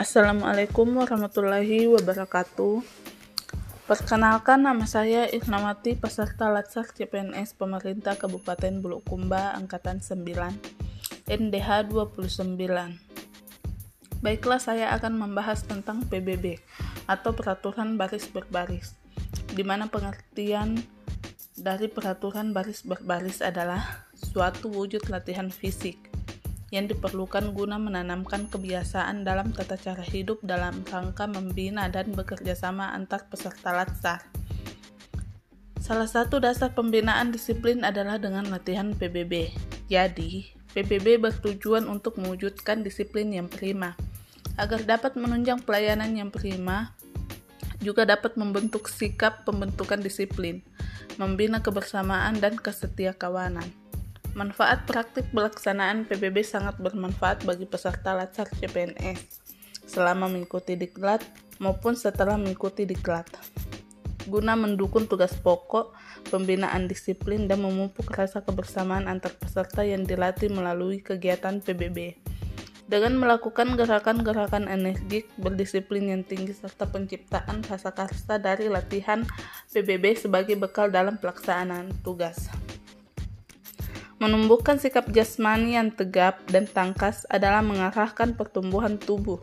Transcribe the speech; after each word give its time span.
Assalamualaikum 0.00 0.96
warahmatullahi 0.96 1.84
wabarakatuh. 1.84 2.80
Perkenalkan 3.84 4.64
nama 4.64 4.88
saya 4.88 5.28
Irnawati 5.28 5.92
peserta 5.92 6.48
Latsar 6.48 6.88
CPNS 6.88 7.52
Pemerintah 7.52 8.16
Kabupaten 8.16 8.80
Bulukumba 8.80 9.52
Angkatan 9.52 10.00
9 10.00 10.24
NDH 11.28 11.92
29. 11.92 12.32
Baiklah 14.24 14.56
saya 14.56 14.88
akan 14.96 15.20
membahas 15.20 15.68
tentang 15.68 16.00
PBB 16.08 16.56
atau 17.04 17.36
peraturan 17.36 18.00
baris 18.00 18.24
berbaris 18.24 18.96
di 19.52 19.68
mana 19.68 19.92
pengertian 19.92 20.80
dari 21.60 21.92
peraturan 21.92 22.56
baris 22.56 22.88
berbaris 22.88 23.44
adalah 23.44 24.08
suatu 24.16 24.72
wujud 24.72 25.12
latihan 25.12 25.52
fisik 25.52 26.09
yang 26.70 26.86
diperlukan 26.86 27.50
guna 27.50 27.82
menanamkan 27.82 28.46
kebiasaan 28.46 29.26
dalam 29.26 29.50
tata 29.50 29.74
cara 29.74 30.06
hidup 30.06 30.38
dalam 30.46 30.86
rangka 30.86 31.26
membina 31.26 31.90
dan 31.90 32.14
bekerja 32.14 32.54
sama 32.54 32.94
antar 32.94 33.26
peserta 33.26 33.74
latsar. 33.74 34.22
Salah 35.82 36.06
satu 36.06 36.38
dasar 36.38 36.70
pembinaan 36.70 37.34
disiplin 37.34 37.82
adalah 37.82 38.22
dengan 38.22 38.46
latihan 38.46 38.94
PBB. 38.94 39.50
Jadi, 39.90 40.46
PBB 40.70 41.18
bertujuan 41.18 41.90
untuk 41.90 42.22
mewujudkan 42.22 42.86
disiplin 42.86 43.34
yang 43.34 43.50
prima. 43.50 43.98
Agar 44.54 44.86
dapat 44.86 45.18
menunjang 45.18 45.66
pelayanan 45.66 46.14
yang 46.14 46.30
prima, 46.30 46.94
juga 47.82 48.06
dapat 48.06 48.36
membentuk 48.38 48.86
sikap 48.86 49.42
pembentukan 49.42 49.98
disiplin, 49.98 50.62
membina 51.16 51.58
kebersamaan 51.58 52.38
dan 52.38 52.54
kesetia 52.60 53.16
kawanan. 53.16 53.79
Manfaat 54.30 54.86
praktik 54.86 55.26
pelaksanaan 55.34 56.06
PBB 56.06 56.46
sangat 56.46 56.78
bermanfaat 56.78 57.42
bagi 57.42 57.66
peserta 57.66 58.14
Latsar 58.14 58.46
CPNS 58.46 59.42
selama 59.90 60.30
mengikuti 60.30 60.78
diklat 60.78 61.18
maupun 61.58 61.98
setelah 61.98 62.38
mengikuti 62.38 62.86
diklat. 62.86 63.26
Guna 64.30 64.54
mendukung 64.54 65.10
tugas 65.10 65.34
pokok, 65.34 65.90
pembinaan 66.30 66.86
disiplin, 66.86 67.50
dan 67.50 67.66
memupuk 67.66 68.06
rasa 68.14 68.46
kebersamaan 68.46 69.10
antar 69.10 69.34
peserta 69.34 69.82
yang 69.82 70.06
dilatih 70.06 70.46
melalui 70.46 71.02
kegiatan 71.02 71.58
PBB. 71.58 72.14
Dengan 72.86 73.18
melakukan 73.18 73.74
gerakan-gerakan 73.74 74.70
energik, 74.70 75.26
berdisiplin 75.38 76.10
yang 76.10 76.22
tinggi, 76.22 76.54
serta 76.54 76.86
penciptaan 76.86 77.66
rasa 77.66 77.90
karsa 77.90 78.38
dari 78.38 78.70
latihan 78.70 79.26
PBB 79.74 80.14
sebagai 80.14 80.54
bekal 80.54 80.90
dalam 80.94 81.18
pelaksanaan 81.18 81.90
tugas. 82.06 82.46
Menumbuhkan 84.20 84.76
sikap 84.76 85.08
jasmani 85.16 85.80
yang 85.80 85.96
tegap 85.96 86.44
dan 86.52 86.68
tangkas 86.68 87.24
adalah 87.32 87.64
mengarahkan 87.64 88.36
pertumbuhan 88.36 89.00
tubuh 89.00 89.40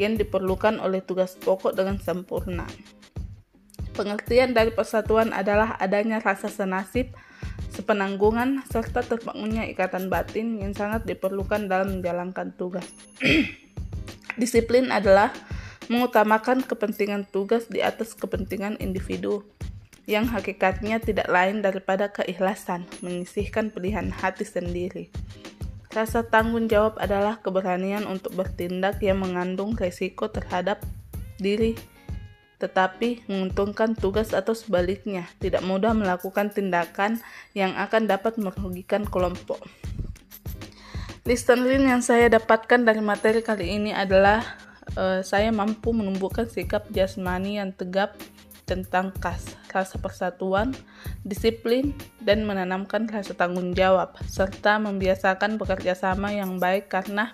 yang 0.00 0.16
diperlukan 0.16 0.80
oleh 0.80 1.04
tugas 1.04 1.36
pokok 1.36 1.76
dengan 1.76 2.00
sempurna. 2.00 2.64
Pengertian 3.92 4.56
dari 4.56 4.72
persatuan 4.72 5.36
adalah 5.36 5.76
adanya 5.76 6.24
rasa 6.24 6.48
senasib, 6.48 7.12
sepenanggungan, 7.68 8.64
serta 8.72 9.04
terbangunnya 9.04 9.68
ikatan 9.68 10.08
batin 10.08 10.56
yang 10.56 10.72
sangat 10.72 11.04
diperlukan 11.04 11.68
dalam 11.68 12.00
menjalankan 12.00 12.56
tugas. 12.56 12.88
Disiplin 14.40 14.88
adalah 14.88 15.36
mengutamakan 15.92 16.64
kepentingan 16.64 17.28
tugas 17.28 17.68
di 17.68 17.84
atas 17.84 18.16
kepentingan 18.16 18.80
individu 18.80 19.44
yang 20.08 20.24
hakikatnya 20.24 21.04
tidak 21.04 21.28
lain 21.28 21.60
daripada 21.60 22.08
keikhlasan, 22.08 22.88
menyisihkan 23.04 23.68
pilihan 23.68 24.08
hati 24.08 24.48
sendiri. 24.48 25.12
Rasa 25.92 26.24
tanggung 26.24 26.64
jawab 26.64 26.96
adalah 26.96 27.44
keberanian 27.44 28.08
untuk 28.08 28.32
bertindak 28.32 29.04
yang 29.04 29.20
mengandung 29.20 29.76
resiko 29.76 30.32
terhadap 30.32 30.80
diri, 31.36 31.76
tetapi 32.56 33.28
menguntungkan 33.28 33.92
tugas 33.92 34.32
atau 34.32 34.56
sebaliknya, 34.56 35.28
tidak 35.44 35.60
mudah 35.68 35.92
melakukan 35.92 36.48
tindakan 36.56 37.20
yang 37.52 37.76
akan 37.76 38.08
dapat 38.08 38.40
merugikan 38.40 39.04
kelompok. 39.04 39.60
Listening 41.28 41.84
yang 41.84 42.00
saya 42.00 42.32
dapatkan 42.32 42.80
dari 42.80 43.04
materi 43.04 43.44
kali 43.44 43.76
ini 43.76 43.92
adalah 43.92 44.40
uh, 44.96 45.20
saya 45.20 45.52
mampu 45.52 45.92
menumbuhkan 45.92 46.48
sikap 46.48 46.88
jasmani 46.88 47.60
yang 47.60 47.76
tegap 47.76 48.16
tentang 48.68 49.16
kas, 49.16 49.56
rasa 49.72 49.96
persatuan, 49.96 50.76
disiplin, 51.24 51.96
dan 52.20 52.44
menanamkan 52.44 53.08
rasa 53.08 53.32
tanggung 53.32 53.72
jawab, 53.72 54.20
serta 54.28 54.76
membiasakan 54.76 55.56
bekerja 55.56 55.96
sama 55.96 56.36
yang 56.36 56.60
baik 56.60 56.92
karena 56.92 57.32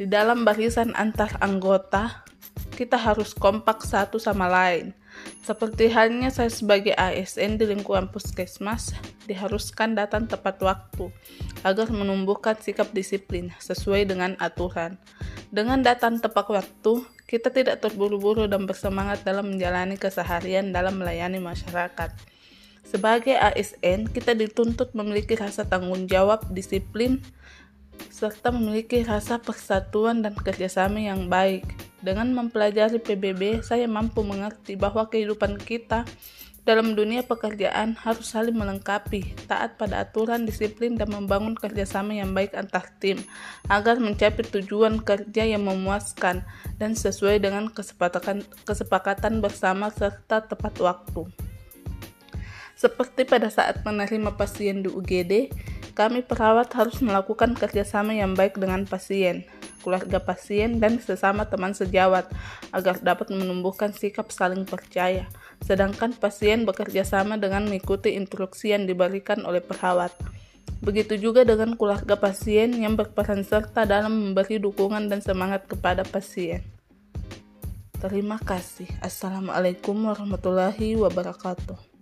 di 0.00 0.08
dalam 0.08 0.48
barisan 0.48 0.96
antar 0.96 1.36
anggota, 1.44 2.24
kita 2.76 2.96
harus 3.00 3.32
kompak 3.32 3.84
satu 3.84 4.20
sama 4.20 4.48
lain. 4.48 4.92
Seperti 5.40 5.88
halnya 5.88 6.28
saya 6.28 6.52
sebagai 6.52 6.92
ASN 6.92 7.56
di 7.56 7.64
lingkungan 7.64 8.12
puskesmas, 8.12 8.92
diharuskan 9.24 9.96
datang 9.96 10.28
tepat 10.28 10.60
waktu 10.60 11.08
agar 11.64 11.88
menumbuhkan 11.88 12.60
sikap 12.60 12.92
disiplin 12.92 13.48
sesuai 13.56 14.04
dengan 14.04 14.36
aturan. 14.36 15.00
Dengan 15.50 15.78
datang 15.78 16.18
tepat 16.18 16.50
waktu, 16.50 17.06
kita 17.30 17.54
tidak 17.54 17.78
terburu-buru 17.78 18.50
dan 18.50 18.66
bersemangat 18.66 19.22
dalam 19.22 19.54
menjalani 19.54 19.94
keseharian 19.94 20.74
dalam 20.74 20.98
melayani 20.98 21.38
masyarakat. 21.38 22.10
Sebagai 22.86 23.34
ASN, 23.34 24.10
kita 24.10 24.34
dituntut 24.34 24.94
memiliki 24.94 25.34
rasa 25.34 25.66
tanggung 25.66 26.06
jawab, 26.06 26.46
disiplin, 26.54 27.18
serta 28.10 28.54
memiliki 28.54 29.02
rasa 29.02 29.42
persatuan 29.42 30.22
dan 30.22 30.38
kerjasama 30.38 31.02
yang 31.02 31.26
baik. 31.26 31.66
Dengan 32.02 32.30
mempelajari 32.30 33.02
PBB, 33.02 33.66
saya 33.66 33.90
mampu 33.90 34.22
mengerti 34.22 34.78
bahwa 34.78 35.10
kehidupan 35.10 35.58
kita 35.58 36.06
dalam 36.66 36.98
dunia 36.98 37.22
pekerjaan 37.22 37.94
harus 37.94 38.34
saling 38.34 38.58
melengkapi, 38.58 39.38
taat 39.46 39.78
pada 39.78 40.02
aturan, 40.02 40.42
disiplin, 40.50 40.98
dan 40.98 41.14
membangun 41.14 41.54
kerjasama 41.54 42.18
yang 42.18 42.34
baik 42.34 42.58
antar 42.58 42.90
tim 42.98 43.22
agar 43.70 44.02
mencapai 44.02 44.42
tujuan 44.50 44.98
kerja 44.98 45.46
yang 45.46 45.62
memuaskan 45.62 46.42
dan 46.82 46.98
sesuai 46.98 47.38
dengan 47.38 47.70
kesepakatan, 47.70 48.42
kesepakatan 48.66 49.38
bersama 49.38 49.94
serta 49.94 50.42
tepat 50.42 50.74
waktu. 50.82 51.30
Seperti 52.74 53.24
pada 53.24 53.46
saat 53.46 53.86
menerima 53.86 54.34
pasien 54.34 54.82
di 54.82 54.90
UGD, 54.90 55.54
kami 55.96 56.20
perawat 56.20 56.68
harus 56.76 57.00
melakukan 57.00 57.56
kerjasama 57.56 58.12
yang 58.12 58.36
baik 58.36 58.60
dengan 58.60 58.84
pasien, 58.84 59.48
keluarga 59.86 60.20
pasien, 60.20 60.82
dan 60.82 60.98
sesama 61.00 61.48
teman 61.48 61.72
sejawat 61.72 62.28
agar 62.74 63.00
dapat 63.00 63.32
menumbuhkan 63.32 63.94
sikap 63.96 64.28
saling 64.28 64.68
percaya. 64.68 65.24
Sedangkan 65.64 66.12
pasien 66.16 66.68
bekerja 66.68 67.06
sama 67.06 67.40
dengan 67.40 67.64
mengikuti 67.68 68.12
instruksi 68.14 68.74
yang 68.76 68.84
diberikan 68.84 69.44
oleh 69.48 69.64
perawat. 69.64 70.12
Begitu 70.84 71.16
juga 71.16 71.42
dengan 71.46 71.74
keluarga 71.78 72.18
pasien 72.20 72.76
yang 72.76 72.94
berperan 72.94 73.40
serta 73.46 73.88
dalam 73.88 74.32
memberi 74.32 74.60
dukungan 74.60 75.08
dan 75.08 75.24
semangat 75.24 75.64
kepada 75.64 76.04
pasien. 76.04 76.60
Terima 77.96 78.36
kasih. 78.36 78.86
Assalamualaikum 79.00 79.96
warahmatullahi 79.96 81.00
wabarakatuh. 81.00 81.95